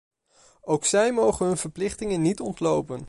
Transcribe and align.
Ook 0.61 0.85
zij 0.85 1.11
mogen 1.13 1.45
hun 1.45 1.57
verplichtingen 1.57 2.21
niet 2.21 2.39
ontlopen. 2.39 2.99